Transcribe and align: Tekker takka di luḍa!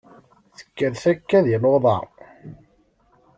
Tekker 0.57 0.91
takka 1.03 1.39
di 1.45 1.55
luḍa! 1.63 1.97